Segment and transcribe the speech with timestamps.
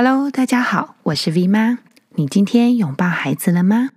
[0.00, 1.80] Hello，大家好，我是 V 妈。
[2.14, 3.88] 你今天拥抱孩子了吗？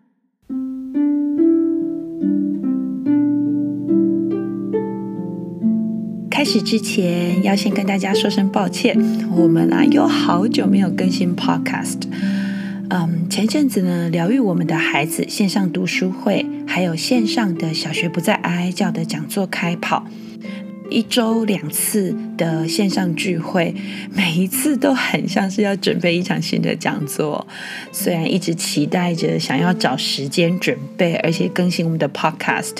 [6.31, 8.97] 开始之前，要先跟大家说声抱歉，
[9.29, 12.00] 我们啊有好久没有更新 Podcast。
[12.89, 20.07] 嗯，前阵子呢，疗愈我们的孩子线上读书会，还有线上的小学不再哀哀叫的讲座开跑。
[20.92, 23.73] 一周两次的线上聚会，
[24.14, 27.48] 每一次都很像是要准备一场新的讲座。
[27.91, 32.76] 虽然一直期待着想要找时间准备，而且更新我们的 Podcast，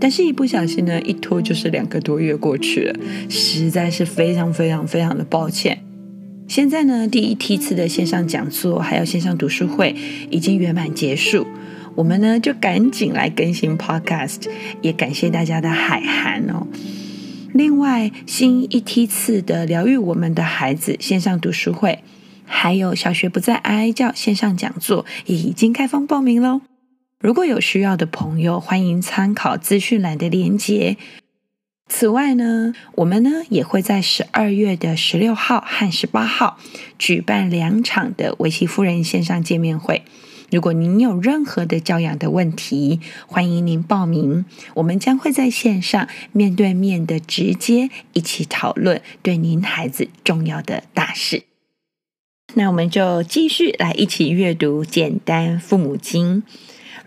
[0.00, 5.84] 但是一不小心呢，一拖就是两个多月过去了，实在是非常非常非常的抱歉。
[6.48, 9.94] 现在呢，第一梯次的线上讲座还有线上读书会
[10.30, 11.46] 已经圆满结束，
[11.94, 14.48] 我们呢就赶紧来更新 Podcast，
[14.80, 16.66] 也感谢大家的海涵哦。
[17.52, 22.02] 另外，新一梯次的疗愈我们的孩子线上读书会，
[22.44, 26.60] 还有小学不再哀哀叫线上讲座也已经开放报名喽。
[27.18, 30.96] 如果有需要的朋友，欢迎参考资讯栏的链接。
[31.88, 36.56] 此外呢，我们呢也会在十二月的十六号和十八号
[36.98, 40.02] 举办两场的薇琪夫人线上见面会。
[40.50, 51.44] 如果您有任何的教养的问题，欢迎您报名，我们将会在线上面对面的直接一起讨论对您孩子重要的大事。
[52.54, 56.42] 那我们就继续来一起阅读《简单父母经》。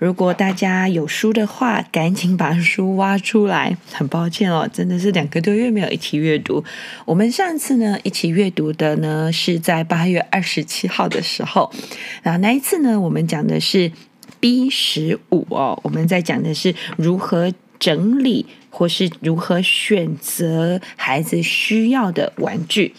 [0.04, 3.78] 如果大家有书的话，赶紧把书挖出来。
[3.90, 6.62] 很抱歉哦，真的是两个多月没有一起阅读。
[7.06, 11.72] 我们上次呢一起阅读的呢是在八月二十七号的时候，
[12.22, 13.94] 然后那一次呢我们讲的是
[14.42, 22.94] B 十五哦，我们在讲的是如何整理或是如何选择孩子需要的玩具。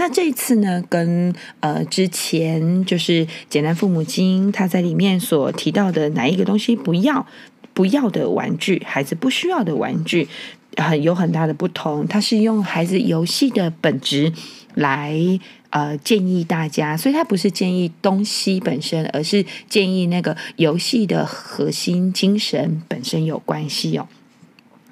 [0.00, 7.26] 那这一次呢，跟呃之前就是《简单父母经》，他在里面所提到的哪一个东西不要
[7.74, 10.28] 不要的玩具，孩子不需要的玩具，
[10.76, 12.06] 很、有很大的不同。
[12.06, 14.32] 他是用孩子游戏的本质
[14.74, 15.18] 来
[15.70, 24.06] 呃建议大家，所以他不是建议东西本身，而是建议那个游戏的核心精神本身有关系哦。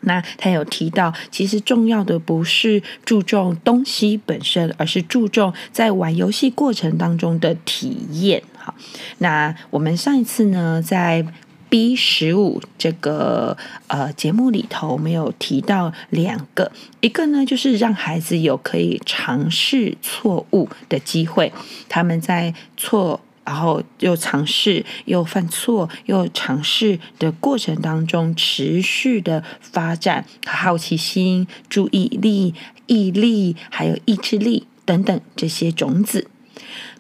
[0.07, 8.43] 那他有提到，其实重要的不是注重东西本身，而是注重在玩游戏过程当中的体验。
[8.57, 8.75] 好，
[9.19, 11.27] 那我们上一次呢，在
[11.69, 13.57] B 十五这个
[13.89, 21.53] 呃节目里头，我们有提到两个，一个呢就是让孩子有可以尝试错误的机会，
[21.89, 23.21] 他们在错。
[23.47, 32.55] 然后又尝试，又犯错，又尝试的过程当中，持续的发展好奇心、注意力、
[32.87, 36.29] 毅力，还有意志力等等这些种子。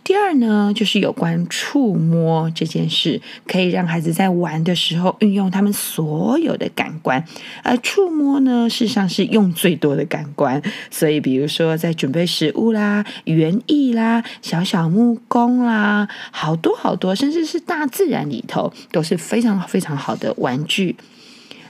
[0.06, 7.24] 第二呢，就是有关触摸这件事，可以让孩子在玩的时候运用他们所有的感官，
[7.64, 10.62] 而触摸呢，事实上是用最多的感官。
[10.92, 20.94] 所以，比如说在准备食物啦、园艺啦、小小木工啦，好多好多，甚至是大自然里头，都是非常非常好的玩具。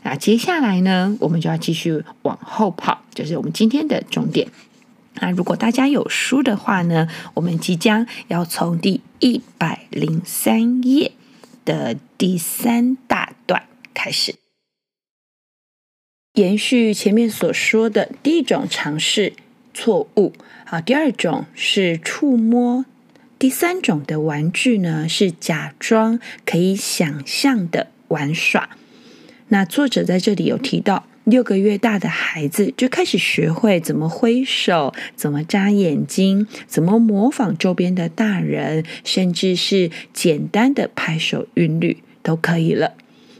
[0.03, 4.47] 那接下来呢，我们就要继续往后跑，就是我们今天的重点。
[5.21, 11.12] 那如果大家有书的话呢，我们即将要从第一百零三页
[11.65, 14.34] 的第三大段开始，
[16.34, 19.32] 延续前面所说的第一种尝试
[19.72, 20.34] 错误，
[20.66, 22.84] 好，第二种是触摸，
[23.38, 28.69] 第三种的玩具呢是假装可以想象的玩耍。
[29.48, 31.06] 那作者在这里有提到。
[31.26, 42.92] 六个月大的孩子就开始学会怎么挥手，怎么眨眼睛，怎么模仿周边的大人，甚至是简单的拍手韵律都可以了。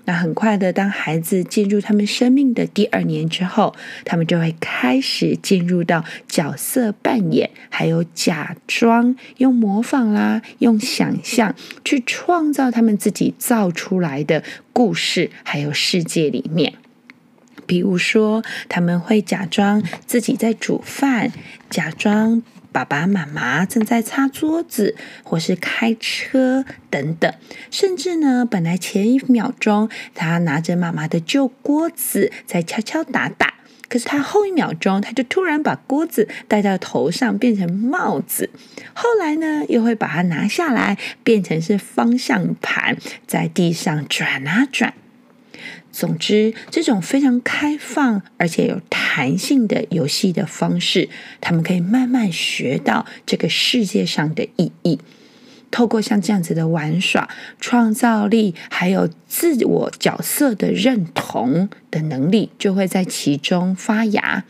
[0.07, 3.73] 那很快的，当孩子进入他们生命的第二年之后，
[4.05, 16.73] 他们就会开始进入到角色扮演，还有假装用模仿啦，用想象去创造他们自己造出来的故事，还有世界里面。
[17.67, 21.33] 比如说，他们会假装自己在煮饭，
[21.69, 22.43] 假装
[22.73, 27.33] 爸爸妈妈正在擦桌子，或是开车等等。
[27.71, 33.55] 甚至呢，本来前一秒钟他拿着妈妈的旧锅子在敲敲打打，
[33.89, 38.51] 可是他后一秒钟他就突然把锅子戴到头上变成帽子。
[38.93, 42.97] 后来呢，又会把它拿下来变成是方向盘，
[43.27, 44.93] 在地上转啊转。
[45.97, 51.09] 总之，这种非常开放而且有弹性的游戏的方式，
[51.41, 54.99] 他们可以慢慢学到这个世界上的意义。
[55.71, 64.45] 透过像这样子的玩耍，创造力还有自我角色的认同的能力，就会在其中发芽。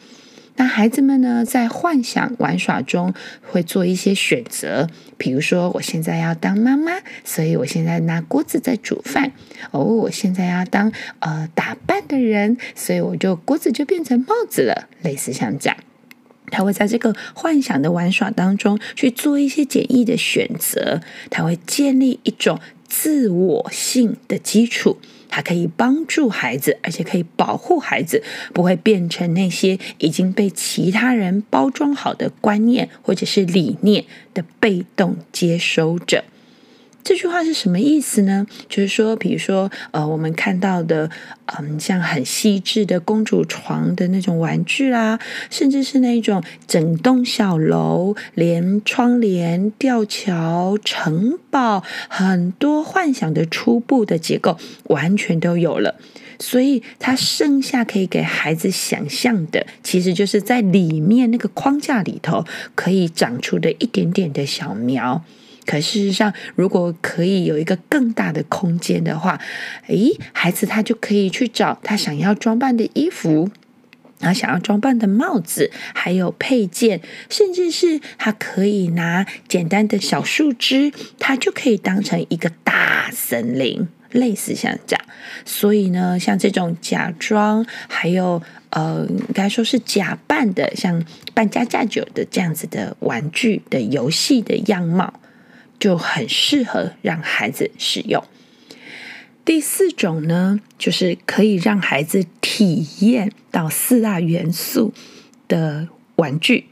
[0.56, 3.12] 那孩子们呢，在幻想玩耍中
[3.42, 4.88] 会做一些选择，
[5.18, 6.92] 比如说，我现在要当妈妈，
[7.24, 9.32] 所以我现在拿锅子在煮饭。
[9.70, 15.76] 哦，我现在要当呃打扮的人，所以我就锅子就变成帽子了，类似像这样。
[16.50, 22.58] 他会在这个幻想的玩耍当中去做一些简易的选择，他会建立一种
[22.88, 24.98] 自我性的基础。
[25.36, 28.22] 它可以帮助孩子，而且可以保护孩子，
[28.54, 36.24] 不会变成那些已经被其他人包装好的观念或者是理念的被动接收者。
[37.06, 38.44] 这句话是什么意思呢？
[38.68, 41.08] 就是说，比如说，呃，我们看到的，
[41.56, 55.94] 嗯，像很细致的公主床的那种玩具啦，甚至是那种整栋小楼，连窗帘、吊桥、城堡，很多幻想的初步的结构，完全都有了。
[56.40, 62.44] 所以，它剩下可以给孩子想象的，其实就是在里面那个框架里头
[62.74, 65.22] 可以长出的一点点的小苗。
[65.66, 69.38] 可事实上，如果可以有一个更大的空间的话，
[69.88, 73.50] 诶，孩子他就可以去找他想要装扮的衣服，
[74.20, 85.04] 然后想要装扮的帽子，还有配件，甚至是他可以拿简单的小树枝，他就可以当成一个大森林，类似像这样。
[85.44, 88.40] 所以呢，像这种假装，还有
[88.70, 91.04] 呃，应该说是假扮的，像
[91.34, 95.12] 扮家家酒的这样子的玩具的游戏的样貌。
[95.78, 98.22] 就很适合让孩子使用。
[99.44, 104.92] 第四种呢，就是可以让孩子体验到四大元素
[105.46, 106.66] 的玩具。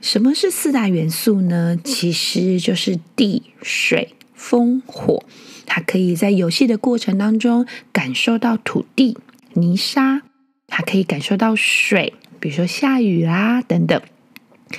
[0.00, 1.78] 什么是四大元素呢？
[1.82, 5.24] 其实就是地、水、风、火。
[5.66, 9.18] 他可以在游戏的过程当中感受到土地、
[9.52, 10.22] 泥沙，
[10.66, 14.00] 他可以感受到水，比如说下雨啦等等。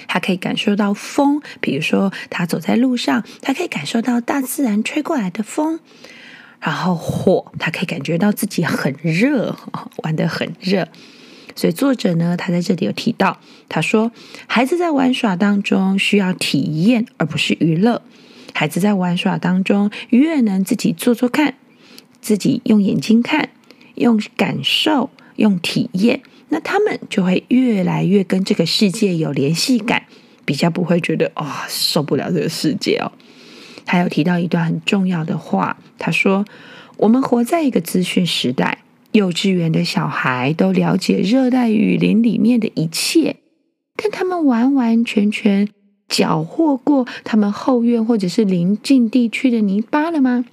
[0.07, 5.79] 他可以感受到风，比如说他走在路上，他可以感受到大自然吹过来的风。
[6.59, 9.55] 然后火，他可以感觉到自己很热，
[10.03, 10.87] 玩得很热。
[11.55, 14.11] 所以作者呢，他在这里有提到，他说
[14.47, 18.01] 孩子在玩耍当中需要体验，而不是娱乐。
[18.53, 21.55] 孩子在玩耍当中越能自己做做看，
[22.19, 23.49] 自己用眼睛看，
[23.95, 26.21] 用感受，用体验。
[26.49, 30.03] 那他们就会越来越跟这个世界有联系感，
[30.45, 33.11] 比较不会觉得啊、受不了这个世界哦。
[33.85, 36.45] 他有提到一段很重要的话，他说
[36.97, 38.79] ：“我们活在一个资讯时代，
[39.13, 43.37] 幼稚园的小孩都了解热带雨林里面的一切，
[43.95, 45.67] 但他们完完全全
[46.07, 50.45] 缴获过他们后院或者是邻近地区的泥巴了吗？”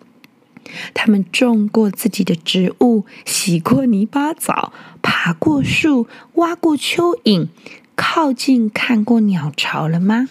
[0.95, 4.73] 他们种过自己的植物，洗过泥巴澡，
[5.03, 7.49] 爬过树，挖过蚯蚓，
[7.95, 10.29] 靠近看过鸟巢了吗？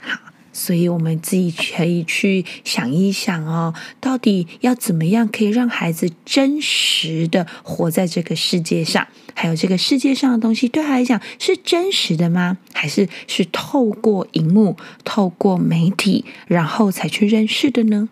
[0.00, 0.18] 好，
[0.52, 9.08] 所以我们自己可以去想一想哦，到底要怎么样可以让孩子真实的活在这个世界上？
[9.32, 12.58] 还有这个世界上的东西对他来讲是真实的吗？
[12.74, 18.10] 还是是透过荧幕、透过媒体，然后才去认识的呢？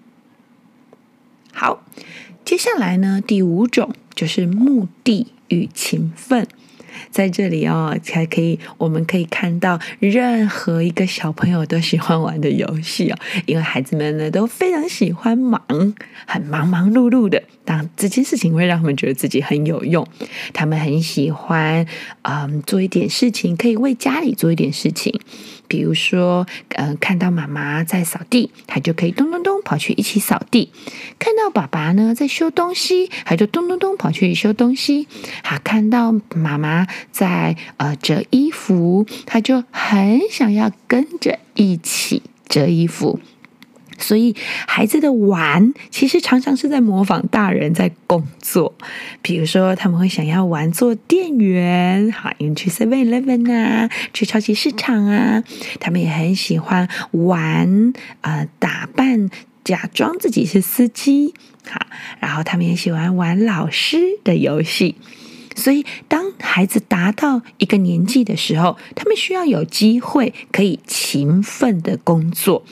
[1.58, 1.82] 好，
[2.44, 6.46] 接下来呢，第五种就是目的与勤奋。
[7.10, 15.60] 在这里哦，才可以，我们可以看到任何一个小朋友都喜欢玩的游戏哦，因为孩子们呢都非常喜欢忙，
[16.28, 17.42] 很忙忙碌碌的。
[17.68, 20.08] 当这件事情会让他们觉得自己很有用，
[20.54, 21.86] 他们很喜欢，
[22.22, 25.20] 嗯，做一点事情，可以为家里做一点事情。
[25.66, 26.46] 比如说，
[26.76, 30.70] 嗯，看到妈妈在扫地，他就可以咚咚咚跑去一起扫地；
[31.18, 35.06] 看到爸爸呢在修东西，他就咚咚咚跑去修东西。
[35.42, 43.20] 他，看到妈妈在呃折衣服，他就很想要跟着一起折衣服。
[43.98, 44.34] 所以，
[44.66, 48.74] 孩子的玩其实常常是在模仿大人在工作。
[49.20, 55.42] 比如说，他们会想要玩做店员，好，因为去 Seven Eleven 啊，去超级市场啊。
[55.80, 59.28] 他们也很喜欢玩，呃，打扮，
[59.64, 61.34] 假装自己是司机，
[61.68, 61.86] 好，
[62.20, 64.94] 然后他们也喜欢玩老师的游戏。
[65.56, 72.64] 所以，当孩子达到一个年纪的时候，他们需要有机会可以勤奋的工作。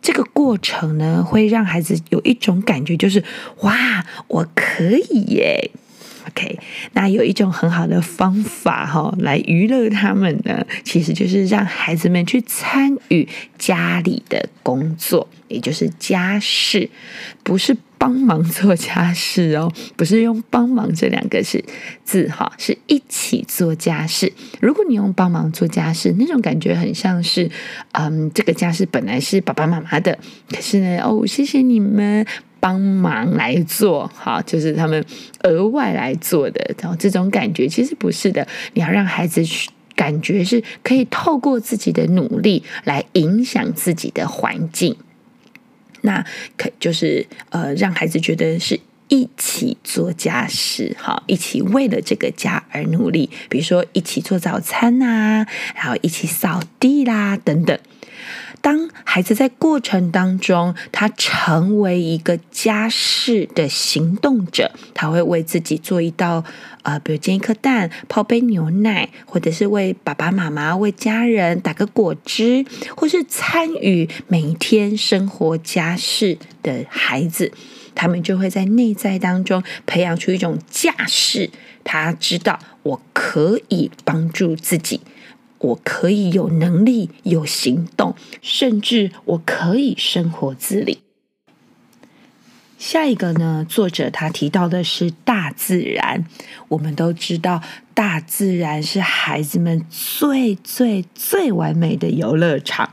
[0.00, 3.22] 这个过程呢，会让孩子有一种感觉，就是
[3.60, 5.70] 哇，我可以耶
[6.28, 6.58] ！OK，
[6.92, 13.26] 那有一种很好的方法哈、哦，来娱乐他们呢，其实就是让孩子们去参与
[13.58, 16.90] 家里的工作，也就是家事，
[17.42, 21.62] 不是帮忙做家事哦，不是用“帮忙”这两个是
[22.04, 24.32] 字哈，是一起做家事。
[24.60, 27.50] 如果你用“帮忙做家事”，那种感觉很像是，
[27.92, 30.18] 嗯，这个家事本来是爸爸妈妈的，
[30.50, 32.24] 可是呢，哦，谢谢你们。
[32.60, 35.04] 帮忙来做，好，就是他们
[35.44, 38.44] 额外来做的，然后这种感觉其实不是的。
[38.74, 44.96] 你要让孩子去感觉是可以透过自己的努力来影响自己的环境，
[46.02, 46.24] 那
[46.56, 48.78] 可就是呃，让孩子觉得是
[49.08, 53.30] 一起做家事，好，一起为了这个家而努力。
[53.48, 57.78] 比如说一起做早餐啊，然后一起扫地啦，等等。
[58.60, 66.44] 当孩子在过程当中，他成为一个家事的行动者，他会为自己做一道
[66.88, 72.64] 呃，比如煎一颗蛋、泡杯牛奶，或者是为爸爸妈妈、为家人打个果汁，
[72.96, 77.52] 或是参与每一天生活家事的孩子，
[77.94, 81.50] 他们就会在内在当中培养出一种架势，
[81.84, 85.02] 他知道我可以帮助自己。
[85.58, 91.00] 我可以有能力、有行动，甚至我可以生活自理。
[92.78, 93.66] 下一个呢？
[93.68, 96.24] 作者他提到的是大自然。
[96.68, 97.60] 我们都知道，
[97.92, 102.92] 大自然是孩子们最最最完美的游乐场。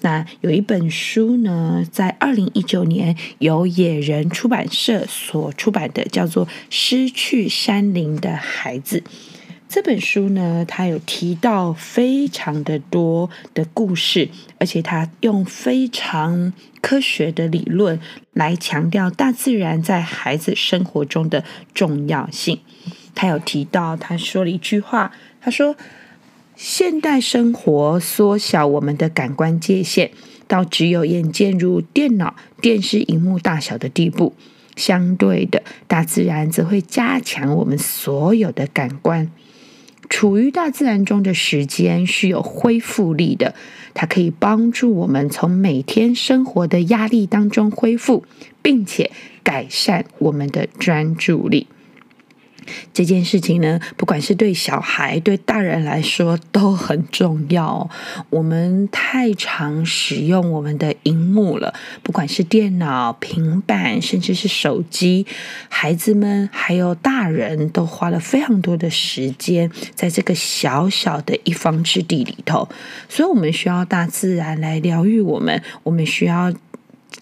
[0.00, 8.98] 那有一本书呢，在二零一九年由野人出版社所出版的，叫做《失去山林的孩子》。
[9.74, 14.28] 这本书呢，它有提到非常的多的故事，
[14.60, 17.98] 而且它用非常科学的理论
[18.32, 21.42] 来强调大自然在孩子生活中的
[21.74, 22.60] 重要性。
[23.16, 25.74] 他有提到，他说了一句话，他说
[26.54, 30.12] ：“现代生活缩小我们的感官界限，
[30.46, 34.34] 到只有眼见如电脑、电视荧幕大小的地步。
[34.76, 39.28] 相对的，大自然则会加强我们所有的感官。”
[40.08, 43.54] 处于大自然中的时间是有恢复力的，
[43.94, 48.24] 它可以帮助我们从每天生活的压力当中恢复，
[48.62, 49.10] 并且
[49.42, 51.66] 改善我们的专注力。
[52.92, 57.88] 这件事情呢，不管是对小孩、对大人来说都很重要。
[58.30, 65.26] 我们太常使用我们的荧幕了，不管是电脑、平板，甚至是手机，
[65.68, 72.68] 孩子们还有大人都花了非常多的时间在这个小小的一方之地里头。
[73.08, 75.62] 所以，我们需要大自然来疗愈我们。
[75.82, 76.52] 我们需要。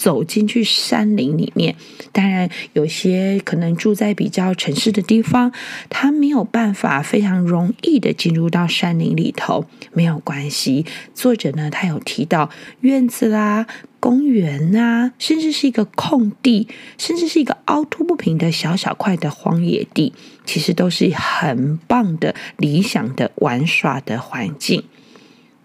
[0.03, 1.77] 走进去山林里面，
[2.11, 5.53] 当然有些可能住在比较城市的地方，
[5.89, 10.85] 他没有办法非常容易的进入到山林里头，没有关系。
[11.15, 13.69] 作者呢，他有提到院子啦、
[14.01, 16.67] 公园啊，甚至是一个空地，
[16.99, 20.13] 甚至是一个凹凸不平的小小块的荒野地，
[20.45, 24.83] 其实都是很棒的、理想的玩耍的环境。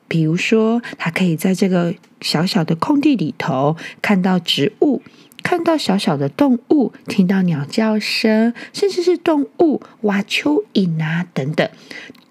[0.07, 5.01] 比如说，他可以在这个小小的空地里头看到植物，
[5.43, 11.69] 看到小小的动物，听到鸟叫声，甚至是动物挖蚯蚓啊等等，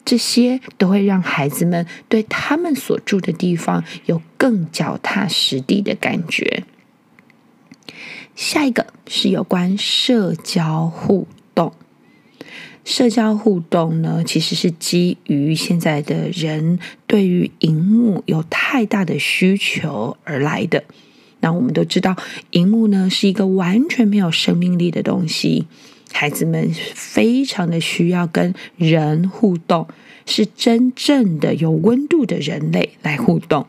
[0.04, 6.64] 这些都会让孩子们对他们所住的地方有更脚踏实地的感觉。
[8.34, 11.35] 下一个是有关社交互动。
[12.86, 16.78] 社交互动呢，其实是基于现在的人
[17.08, 20.84] 对于荧幕有太大的需求而来的。
[21.40, 22.16] 那我们都知道，
[22.52, 25.66] 荧幕呢是一个完全没有生命力的东西，
[26.12, 29.88] 孩子们非常的需要跟人互动，
[30.24, 33.66] 是真正的有温度的人类来互动。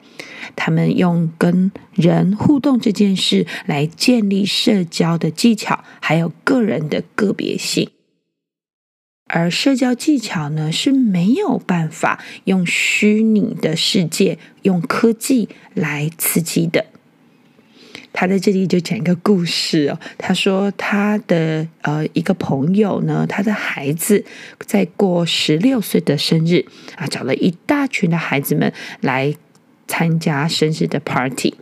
[0.56, 7.90] 他们用跟人互动这件事来建立社交的技巧，还有个人的个别性。
[9.28, 16.86] 而社交技巧呢，是没有办法用虚拟的世界、用科技来刺激的。
[18.14, 20.00] 他在这里就讲一个故事哦。
[20.18, 24.26] 他说他的呃一个朋友呢，他的孩子
[24.66, 26.66] 在过十六岁的生日
[26.96, 29.36] 啊，找了一大群的孩子们来
[29.88, 31.54] 参加生日的 party。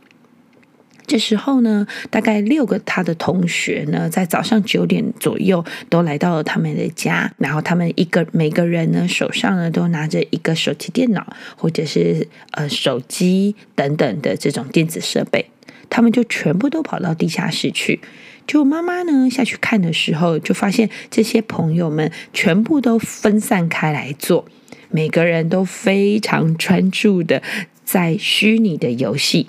[1.05, 15.45] 这时候呢，大概六个他的同学呢，在早上九点左右都来到了他们的家，然后他们一个每个人呢手上呢都拿着一个手提电脑或者是呃手机等等的这种电子设备。
[15.89, 18.01] 他们就全部都跑到地下室去。
[18.47, 24.45] 就妈妈呢下去看的时候，就发现这些朋友们全部都分散开来做，
[24.89, 27.41] 每个人都非常专注的
[27.83, 29.47] 在虚拟的游戏。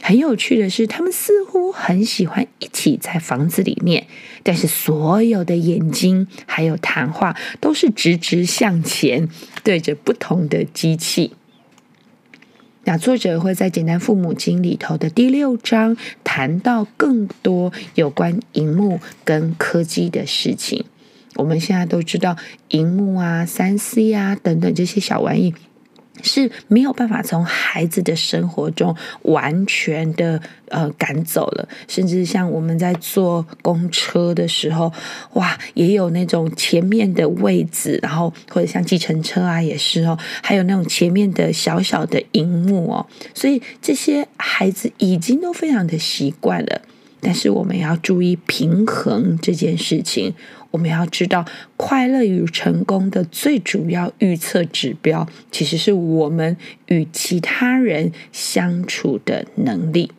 [0.00, 4.06] 很有趣的是，他们似乎很喜欢一起在房子里面，
[4.42, 9.28] 但是所有的眼睛还有谈话都是直直向前，
[9.62, 11.32] 对着不同的机器。
[12.84, 20.86] 那作者会在《简单父母经》里头的第六章谈到更多有关荧幕跟科技的事情。
[21.34, 22.36] 我们现在都知道，
[22.68, 25.54] 荧幕啊、三 C 啊等等这些小玩意。
[26.22, 34.92] 是没有办法从孩子的生活中完全的呃赶走了，甚至像我们在坐公车的时候，
[35.34, 46.82] 哇，也有那种前面的位置，然后或者像计程车啊也是哦，还有那种前面的小小的荧幕哦，所以这些孩子已经都非常的习惯了，
[47.20, 50.34] 但是我们要注意平衡这件事情。
[50.70, 51.44] 我们要知道，
[51.76, 56.56] 快乐与成功的最主要预测指标，其实是我们
[56.86, 60.10] 与其他人相处的能力。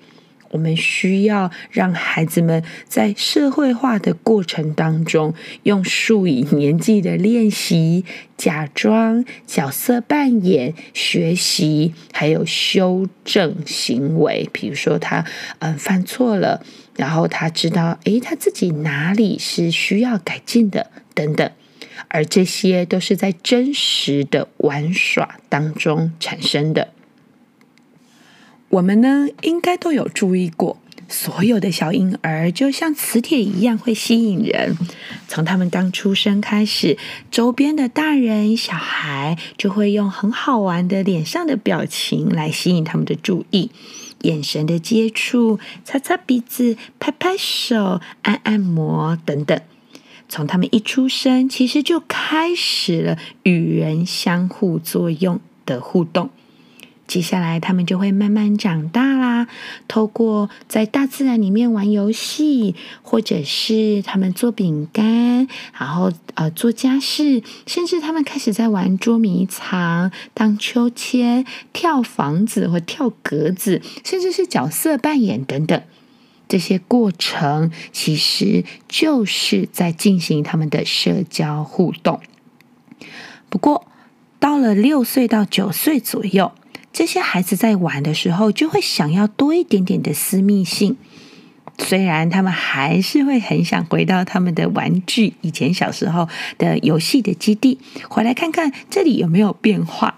[0.52, 8.04] 我们需要让孩子们在社会化的过程当中，用数以年计的练习、
[8.36, 14.50] 假装、角色扮演、学习，还有修正行为。
[14.52, 15.30] 比如说他，他
[15.60, 16.66] 嗯犯错了，
[17.00, 21.50] 然后他知道，诶，他自己哪里是需要改进的，等等。
[22.10, 26.90] 而这些都是在真实的玩耍当中产生的。
[28.68, 30.78] 我们呢，应该都有注意过，
[31.08, 34.78] 所有的小婴儿就像磁铁一样会吸引人。
[35.30, 36.98] 从他们刚出生开始，
[37.32, 43.72] 周边的大人小孩就会用很好玩的脸上的表情来吸引他们的注意，
[44.22, 49.60] 眼神的接触、擦擦鼻子、拍拍手、按按摩等等。
[50.28, 56.30] 从他们一出生，其实就开始了与人相互作用的互动。
[57.10, 59.48] 接下来，他们就会慢慢长大啦。
[59.88, 75.82] 透过在大自然里面玩游戏，或者是他们做饼干，然后呃做家事，甚至他们开始在玩捉迷藏、荡秋千、跳房子或跳格子，甚至是角色扮演等等。
[76.48, 82.20] 这些过程其实就是在进行他们的社交互动。
[83.50, 83.88] 不过，
[84.40, 86.52] 到了六岁到九岁左右。
[86.92, 90.98] 这些孩子在玩的时候，就会想要多一点点的私密性。
[91.78, 100.18] 虽然他们还是会很想回到他们的玩具，以前小时候的游戏的基地，回来看看这里有没有变化。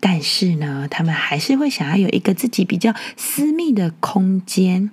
[0.00, 4.90] 但是呢，他们还是会想要有一个自己比较私密的空间。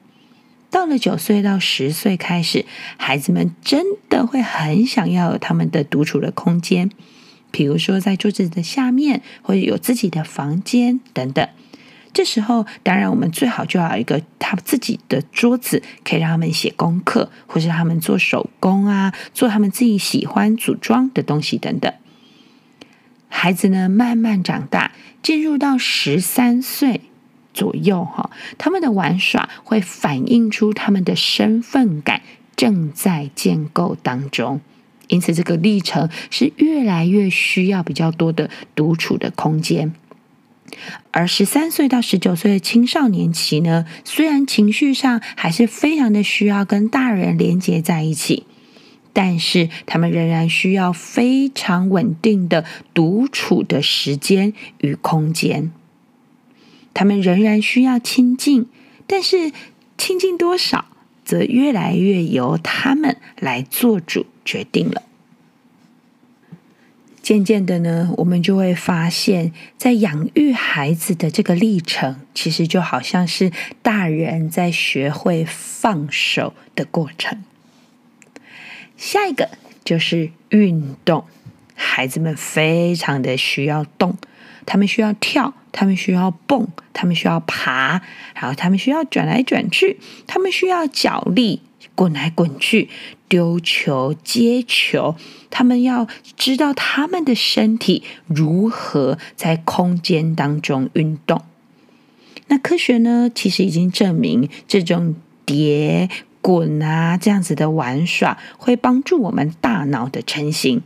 [0.69, 2.65] 到了九岁到十岁开始，
[2.97, 6.91] 孩子们真的会很想要有他们的独处的空间。
[7.51, 11.47] 比如说，在桌子的下面，或者有自己的房间等等。
[12.13, 21.93] 这时候，当然我们最好就要有一个他自己的桌子，可以让他们写功课，或是他们做手工啊，做他们自己喜欢组装的东西等等。
[23.27, 27.01] 孩子呢，慢慢长大，进入到十三岁
[27.53, 32.21] 左右，哈，他们的玩耍会反映出他们的身份感
[32.55, 34.61] 正在建构当中。
[35.07, 39.93] 因此，这个历程是越来越需要比较多的独处的空间。
[41.11, 48.45] 而十三岁到十九岁的青少年期呢，虽然情绪上还是非常的需要跟大人连接在一起，
[49.13, 55.71] 但是他们仍然需要非常稳定的独处的时间与空间。
[56.93, 58.65] 他们仍然需要亲近，
[59.05, 59.51] 但是
[59.97, 60.85] 亲近多少，
[61.23, 64.25] 则越来越由他们来做主。
[64.45, 65.01] 决定了。
[67.21, 77.43] 渐渐的呢，我们就会发现，在养育孩子的这个历程，其实就好像是大人在学会放手的过程。
[78.95, 79.49] 下一个
[79.83, 81.25] 就是运动，
[81.73, 84.15] 孩子们非常的需要动，
[84.67, 88.03] 他们需要跳，他们需要蹦，他们需要爬，
[88.35, 91.63] 然后他们需要转来转去，他们需要脚力。
[91.93, 92.89] 滚来滚去，
[93.27, 95.15] 丢球、接球，
[95.49, 96.07] 他们要
[96.37, 101.41] 知道他们的身体如何在空间当中运动。
[102.47, 106.09] 那科学呢，其实已经证明，这种叠、
[106.41, 110.83] 滚啊这样子的玩耍，会帮助我们大脑的成型，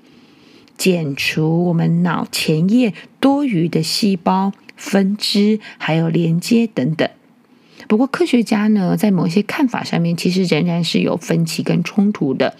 [0.77, 7.09] 减除我们脑前叶多余的细胞、分支还有连接等等。
[7.89, 12.55] 不过科学家呢，在某些看法上面，其实仍然是有分歧跟冲突的。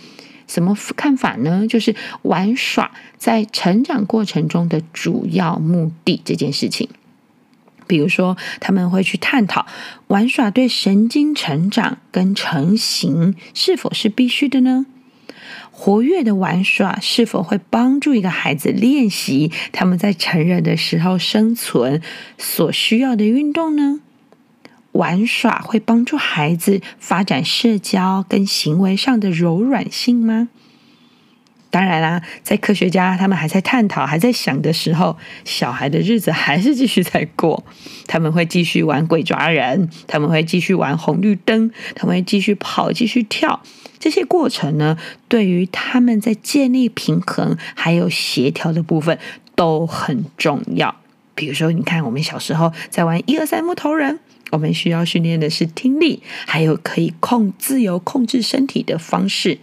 [0.47, 1.67] 什么看法呢？
[1.67, 2.89] 就是玩耍
[3.19, 6.89] 在成长过程中的主要目的这件事情。
[7.85, 9.67] 比如说，他们会去探讨
[10.07, 14.87] 玩耍对神经成长跟成型是否是必须的呢？
[15.69, 22.01] 活跃的玩耍是否会帮助一个孩子练习他们在成人的时候生存
[22.39, 24.01] 所需要的运动呢？
[24.93, 30.49] 玩耍会帮助孩子发展社交跟行为上的柔软性吗？
[31.71, 37.63] 当然啦，在科学家他们还在探讨、还在想的时候，小孩的日子还是继续在过。
[38.07, 43.61] 他们会继续玩鬼抓人，他们会继续玩红绿灯，他们会继续跑、继续跳。
[43.99, 44.97] 这些过程呢，
[45.27, 49.19] 对于他们在建立平衡还有协调的部分
[49.53, 50.95] 都很重要。
[51.35, 54.19] 比如说，你看我们小时候在玩一二三木头人。
[54.51, 59.59] 我们需要训练的是听力，还有可以控自由控制身体的方式。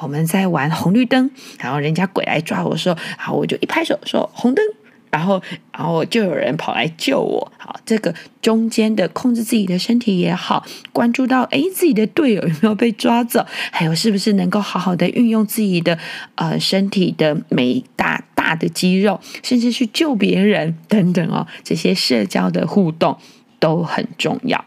[0.00, 4.64] 我们在玩红绿灯，然后人家鬼来抓我的时候，好，我就一拍手说红灯，
[5.10, 7.52] 然后然后就有人跑来救我。
[7.58, 15.98] 好，这个中间的控制自己的身体也好，关注到诶自己的队友有没有被抓走，还有是不是能够好好的运用自己的
[16.36, 23.18] 呃身体的每大大的肌肉，甚至去救别人等等哦，这些社交的互动。
[23.58, 24.64] 都很重要。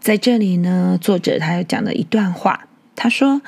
[0.00, 3.40] 在这里呢，作者他又讲了一段话，他说：“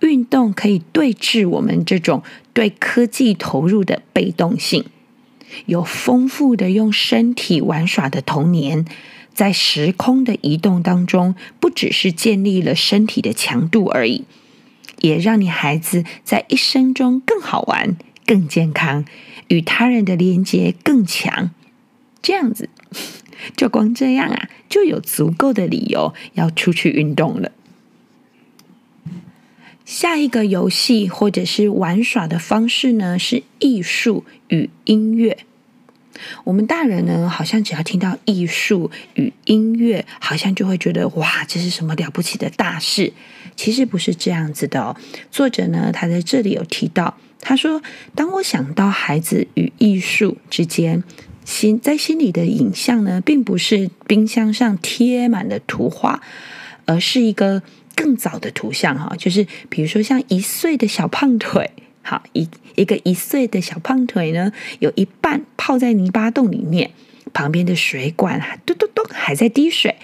[0.00, 4.86] 运动可以对峙我们这种对科技投入的被动性。
[5.66, 8.84] 有丰富的用身体玩耍的童年，
[9.32, 14.24] 在时空的移动当中，不只是建立了身体的强度而已，
[15.00, 19.04] 也让你孩子在一生中更好玩、更健康，
[19.46, 21.50] 与他人的连接更强。”
[22.22, 22.68] 这样子，
[23.56, 27.52] 就光这样啊，就有足够的理由要出去运动了。
[29.84, 35.38] 下一个游戏或者是玩耍的方式呢，是艺术与音乐。
[36.44, 43.12] 我们大人呢，好像只要听到艺术与音乐，好像就会觉得哇，这是什么了不起的大事。
[43.56, 44.96] 其实不是这样子的哦。
[45.30, 47.82] 作者呢，他在这里有提到，他说
[48.14, 51.02] ：“当我想到孩子与艺术之间。”
[51.50, 56.22] 心在心里的影像呢，并不是冰箱上贴满的图画，
[56.86, 57.62] 而是一个
[57.96, 61.70] 更早的图像哈，就是比如说像一岁的小胖腿，
[62.02, 66.92] 好一一个一岁的小胖腿呢，有一半泡在泥巴洞里面，
[67.32, 69.96] 旁边的水管嘟嘟嘟还在滴水，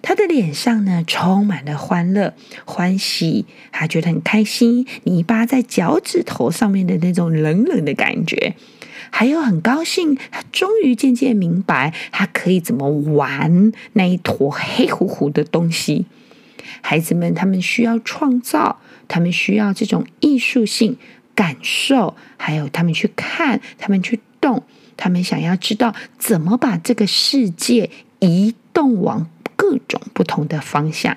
[0.00, 2.32] 他的脸上呢充满了欢乐、
[2.64, 8.54] 欢喜，还觉得很开心，泥巴在脚趾头上面的那种冷冷的感觉。
[9.14, 16.06] 还有很高兴，他终于渐渐明白，他可以怎么玩那一坨黑乎乎的东西。
[16.80, 20.96] 孩子们，他们需要创造，他们需要这种艺术性
[21.34, 24.64] 感受，还有他们去看，他们去动，
[24.96, 31.16] 他们想要知道怎么把这个世界移动往各种不同的方向。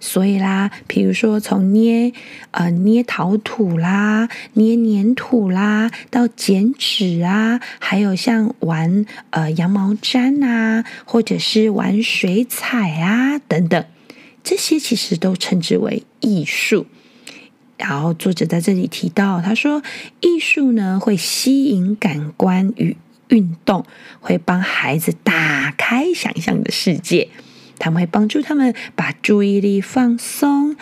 [0.00, 2.12] 所以啦，比如说从捏
[2.50, 13.84] 呃捏陶土啦，捏黏土啦，到剪纸啊，还有像玩呃羊毛毡啊，或者是玩水彩啊等等，
[14.42, 16.86] 这些其实都称之为艺术。
[17.76, 19.82] 然后作者在这里提到，他说
[20.20, 22.96] 艺术呢会吸引感官与
[23.28, 23.86] 运动，
[24.20, 27.28] 会帮孩子打开想象的世界。
[27.80, 30.76] 他们会帮助他们把注意力放松，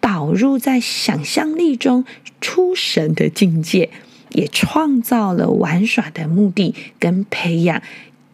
[0.00, 2.04] 导入在想象力中
[2.40, 3.90] 出神的境界，
[4.28, 7.82] 也创造了玩耍的目的跟培养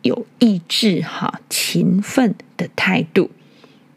[0.03, 3.31] 有意志、哈勤奋的态度。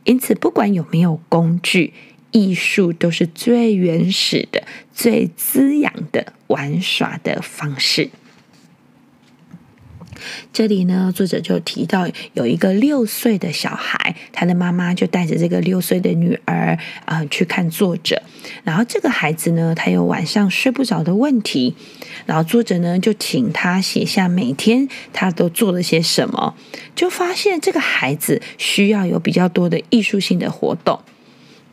[0.03, 1.93] 因此，不管有没有工具，
[2.31, 8.09] 艺术都是最原始的、最滋养的玩耍的方式。
[10.53, 18.21] 这里呢，作者就提到有一个六岁的小孩，他的妈妈就带着这个六岁的女儿啊、去看作者。
[18.63, 21.75] 然后这个孩子呢，他有晚上睡不着的问题，
[22.25, 26.55] 然后作者呢就请他写下每天他都做了些什么，
[26.95, 30.99] 就发现这个孩子需要有比较多的艺术性的活动。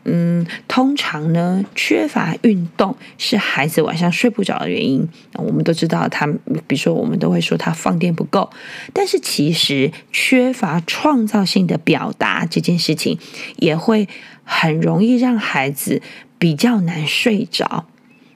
[0.05, 5.07] 嗯，通常呢，缺乏运动是孩子晚上睡不着的原因。
[5.33, 6.25] 我们都知道他，
[6.67, 8.49] 比如说，我们都会说他放电不够。
[8.93, 13.19] 但是其实缺乏创造性的表达这件事情，
[13.57, 14.07] 也会
[14.43, 16.01] 很容易让孩子
[16.37, 17.85] 比较难睡着。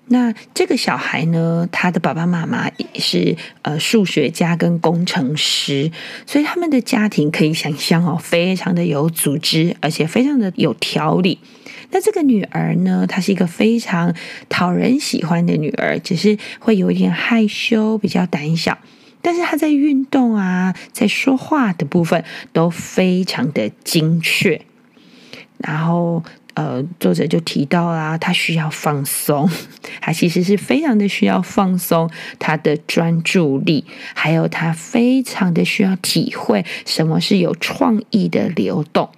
[0.08, 5.89] 那这个小孩呢，他的爸爸妈妈也是呃数学家跟工程师，
[6.28, 11.39] 所以他们的家庭可以想象哦，非常的有组织，而且非常的有条理。
[11.94, 14.14] 那这个女儿呢，她是一个非常
[14.50, 18.78] 讨人喜欢的女儿，只是会有一点害羞，比较胆小。
[19.22, 24.60] 但是她在运动啊，在说话的部分都非常的精确。
[25.60, 26.22] 然后。
[26.56, 29.50] 呃，作者就提到啦，他需要放松，
[30.00, 39.10] 他其实是非常的需要放松他的专注力，还有他非常的需要体会什么是有创意的流动。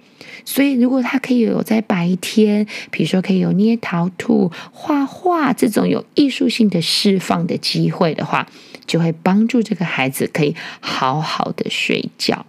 [0.48, 8.46] 所以，如果他可以有在白天，比如说可以有捏陶土、画画这种有艺术性的释放的机会的话，
[8.86, 12.46] 就会帮助这个孩子可以好好的睡觉。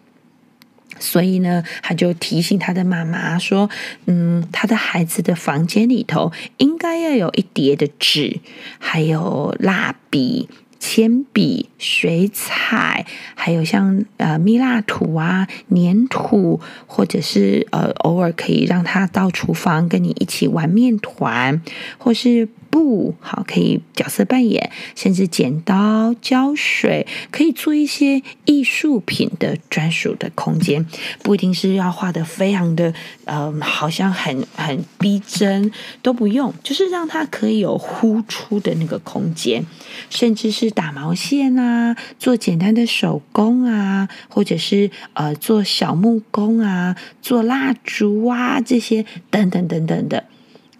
[0.99, 3.69] 所以呢，他就提醒他的妈妈说
[4.05, 8.39] ：“嗯，他的孩子的房间里头应该要有一叠的纸，
[8.79, 10.49] 还有蜡笔、
[10.79, 21.61] 铅笔、水彩，还有像呃蜜蜡土啊、粘土，或者是呃偶尔可以让他到厨房跟你一起玩面团，
[21.97, 30.85] 或是。”布好，可以角色扮演，甚至剪刀、胶水，可以做一些艺术品的专属的空间，
[31.23, 32.93] 不一定是要画得非常的，
[33.25, 39.65] 呃，好像很很逼真，都不用，就是让它可以有呼出的那个空间，
[40.09, 50.25] 甚至是打毛线啊，做简单的手工啊，或者是呃做小木工啊，做蜡烛啊这些等等等等的，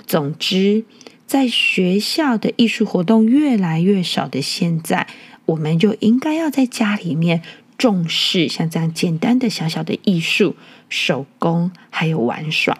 [0.05, 0.85] 总之。
[1.27, 5.05] 在学校的艺术活动越来越少的现在，
[5.45, 7.43] 我们就应该要在家里面
[7.77, 10.55] 重视像这样简单的小小的艺术、
[10.87, 12.79] 手工还有玩耍。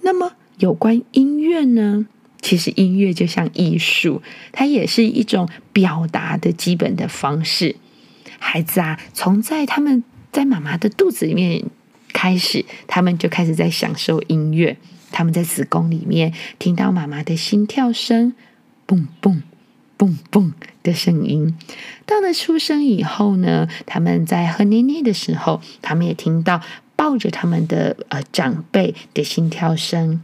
[0.00, 2.08] 那么，有关音乐呢？
[2.40, 7.76] 其实音乐就像艺术，它也是一种表达的基本的方式。
[8.40, 11.62] 孩子啊，从在他们在妈妈的肚子里面
[12.12, 14.76] 开始，他们就开始在享受音乐。
[15.12, 18.32] 他们在子宫里面听到妈妈的心跳声，
[18.86, 19.42] 蹦蹦
[19.96, 21.56] 蹦蹦的声音。
[22.06, 26.60] 到了出生以后呢，他们在喝奶奶的时候，他们也听到
[26.96, 30.22] 抱着他们的呃长辈的心跳声。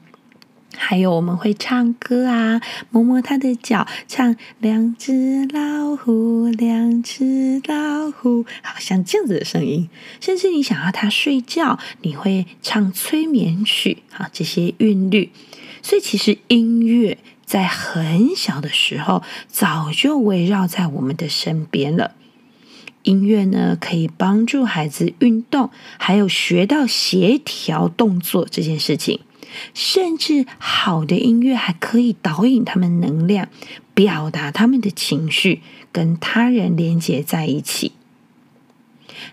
[0.78, 9.90] 还有我们会唱歌啊，摸摸他的脚，唱两只老虎，两只老虎，好像这样子的声音。
[10.20, 15.30] 甚至你想要他睡觉，你会唱催眠曲，啊，这些韵律。
[15.82, 22.12] 所以其实音乐在很小的时候早就围绕在我们的身边了。
[23.04, 29.20] 音乐呢，可以帮助孩子运动，还有学到协调动作这件事情。
[29.74, 33.48] 甚至好的音乐还可以导引他们能量，
[33.94, 35.60] 表达他们的情绪，
[35.92, 37.92] 跟他人连接在一起。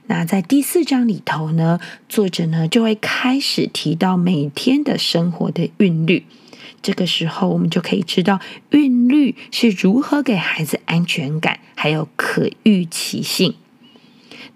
[0.08, 6.26] 那在第四章里头呢，作者呢就会开始提到每天的生活的韵律。
[6.82, 13.56] 这个时候，我们就可以知道韵律是如何给孩子安全感，还有可预期性。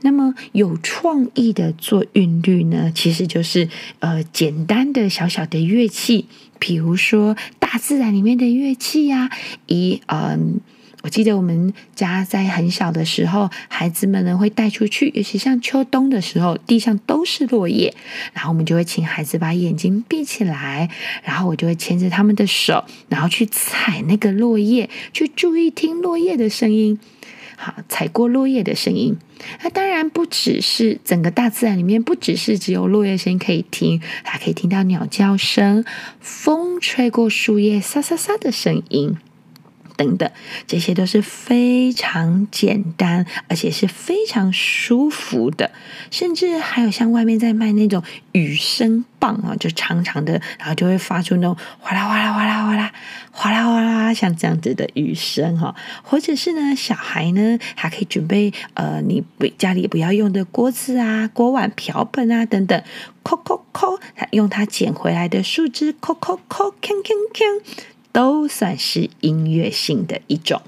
[0.01, 3.67] 那么有创意的做韵律呢，其实就是
[3.99, 6.25] 呃简单的小小的乐器，
[6.57, 9.31] 比如说大自然里面的乐器呀、啊。
[9.67, 10.61] 以嗯、
[11.03, 17.93] 我记得我们家在很小的时候，孩子们呢会带出去，尤其像秋冬的时候，地上都是落叶，
[18.33, 20.89] 然后我们就会请孩子把眼睛闭起来，
[21.23, 26.99] 然后我就会牵着他们的手，然后去踩那个落叶，去注意听落叶的声音。
[27.61, 29.17] 好，踩过落叶的声音。
[29.61, 35.83] 那当然不只是整个大自然里面，不只是只有落叶声音可以听，还可以听到鸟叫声、
[36.21, 39.17] 风吹过树叶沙沙沙的声音。
[39.99, 40.31] 等等，
[40.65, 45.69] 这些都是非常简单，而且是非常舒服的。
[46.09, 52.93] 甚至还有像外面在卖那种雨声棒啊，就长长的，然后就会发出那种哗啦哗啦哗啦哗啦
[53.31, 55.75] 哗啦哗啦，像这样子的雨声哈。
[56.01, 59.21] 或者是呢，小孩呢还可以准备呃，你
[59.57, 62.81] 家里不要用的锅子啊、锅碗瓢盆啊等等，
[63.21, 63.99] 抠抠抠，
[64.31, 67.61] 用它捡回来的树枝抠抠抠，锵锵锵。
[68.11, 70.61] 都算是音乐性的一种。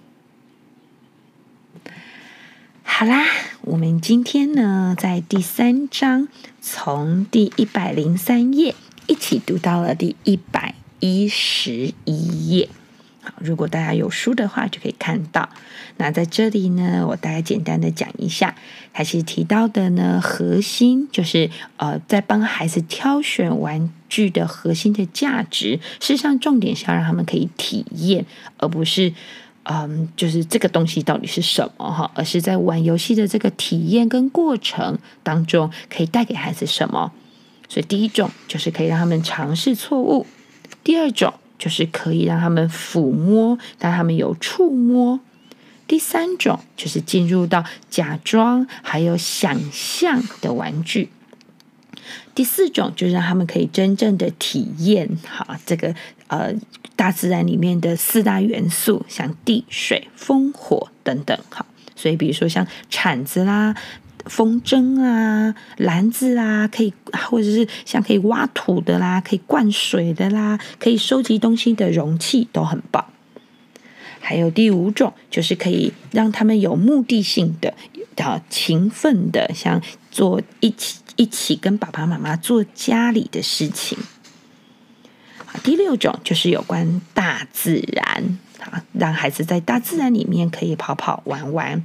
[2.83, 3.25] 好啦，
[3.61, 6.27] 我们今天呢，在第三章
[6.61, 8.75] 从第一百零三页
[9.07, 12.69] 一起读到了第一百一十一页。
[13.23, 15.47] 好，如果大家有书的话，就可以看到。
[15.97, 18.55] 那在这里呢，我大概简单的讲一下，
[18.91, 28.25] 还是提到的呢，核心就是呃，在帮孩子挑选玩具的核心的价值，事实上重点是要让他们可以体验，
[28.57, 29.13] 而不是
[29.63, 37.11] 嗯，就是这个东西到底是什么哈，而是在玩游戏的这个体验跟过程当中，可以带给孩子什么。
[37.69, 40.25] 所以第一种就是可以让他们尝试错误，
[40.83, 41.31] 第二种。
[41.61, 45.19] 就是可以让他们抚摸，让他们有触摸。
[45.87, 51.09] 第三种就是进入到假装还有想象的玩具。
[52.33, 55.93] 第四种就是让他们可以真正的体验，哈，这个
[56.27, 56.51] 呃
[56.95, 61.63] 大自然里面的四大元素，像地、水、风、火等等，哈。
[61.95, 63.75] 所以比如说像铲子啦。
[64.25, 66.93] 风筝啊，篮子啊，可以
[67.29, 73.05] 或者是像可以挖土的啦，可以灌水的啦，可以收集东西的容器都很棒。
[74.19, 77.73] 还有第五种，就是可以让他们有目的性的、
[78.23, 79.81] 啊勤奋的，像
[80.11, 83.97] 做一起一起跟爸爸妈妈做家里的事情。
[85.63, 91.83] 第六种就是有关大自然啊，让孩子在大自然里面可以跑跑玩玩。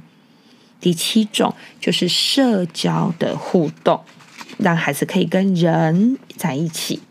[0.79, 4.01] 第七种就是社交的互动，
[4.57, 7.01] 让孩子可以跟人在一起。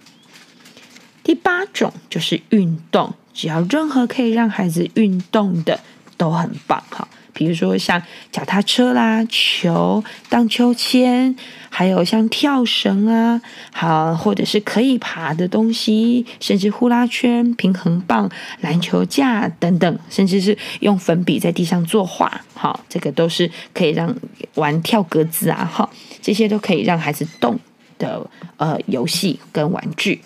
[1.23, 5.81] 第八种就是运动，只要任何可以让孩子运动的
[6.17, 7.09] 都很棒哈。
[7.37, 11.37] 比如说像脚踏车啦、球、荡秋千，
[11.69, 18.31] 还有像跳绳啊，好，或者是可以爬的东西，甚至呼啦圈、平衡棒、
[18.63, 24.17] 篮球架等等，甚至是用粉笔在地上作画，好，这个都是可以让
[24.55, 25.91] 玩跳格子啊，哈，
[26.23, 27.61] 这些都可以让孩子动
[27.99, 30.23] 的呃游戏跟玩具。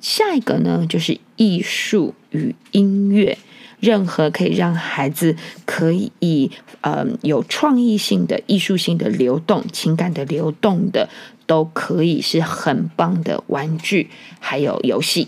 [0.00, 3.36] 下一个呢，就是艺术与音乐。
[3.82, 11.08] 任何可以让孩子可以嗯有创意性的、艺术性的流动、情感的流动的，
[11.46, 15.26] 都可以是很棒的玩具，还有游戏。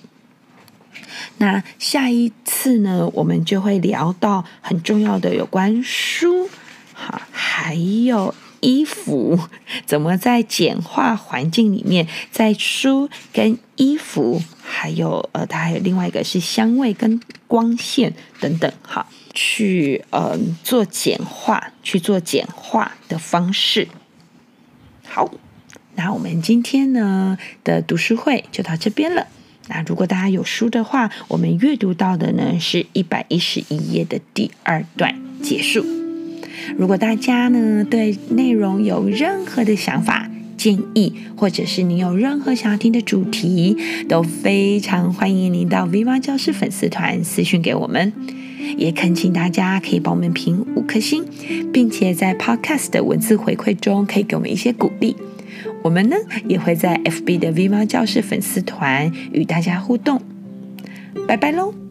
[1.38, 6.49] 那下一次呢，我们就会聊到很重要的有关书，
[6.93, 8.33] 好，还有。
[8.64, 9.38] 衣服
[9.85, 23.87] 怎么在简化环境里面，在书跟衣服，还有呃，它还有另外一个是香味跟光线等等，好，去呃做简化，去做简化的方式。
[25.07, 25.31] 好，
[25.96, 29.27] 那我们今天呢的读书会就到这边了。
[29.68, 36.04] 那如果大家有书的话，我们阅读到的呢是一百一十一页的第二段结束。
[36.77, 43.77] 如果大家呢对内容有任何的想法、建议，或者是你有任何想要听的主题，
[44.09, 48.12] 都非常欢迎您到 V 妈教室粉丝团私讯给我们。
[48.79, 51.25] 也恳请大家可以帮我们评五颗星，
[51.71, 55.14] 并且在 Podcast 的文字回馈中可以给我们一些鼓励。
[55.83, 56.17] 我们呢
[56.49, 60.23] 也会在 FB 的 V 妈教室粉丝团与大家互动。
[61.29, 61.84] 拜拜喽！